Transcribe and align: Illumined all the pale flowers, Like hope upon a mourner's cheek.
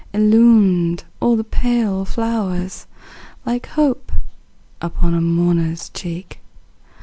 Illumined 0.13 1.03
all 1.19 1.35
the 1.35 1.43
pale 1.43 2.05
flowers, 2.05 2.87
Like 3.45 3.67
hope 3.67 4.11
upon 4.81 5.13
a 5.13 5.21
mourner's 5.21 5.89
cheek. 5.89 6.39